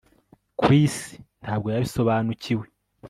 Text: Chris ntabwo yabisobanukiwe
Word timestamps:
Chris 0.61 0.95
ntabwo 1.41 1.67
yabisobanukiwe 1.73 2.65